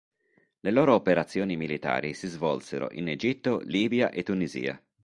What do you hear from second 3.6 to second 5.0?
Libia e Tunisia.